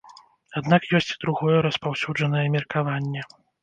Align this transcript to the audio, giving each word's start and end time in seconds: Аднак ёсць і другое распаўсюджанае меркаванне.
Аднак 0.61 0.87
ёсць 1.01 1.13
і 1.17 1.21
другое 1.25 1.57
распаўсюджанае 1.69 2.47
меркаванне. 2.59 3.33